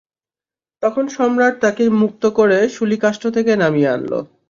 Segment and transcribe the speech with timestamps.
[0.83, 4.11] তখন সম্রাট তাঁকে মুক্ত করে শূলীকাষ্ঠ থেকে নামিয়ে আনল।